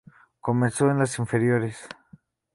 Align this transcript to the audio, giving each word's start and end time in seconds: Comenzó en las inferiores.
Comenzó 0.39 0.89
en 0.89 0.97
las 0.97 1.19
inferiores. 1.19 1.87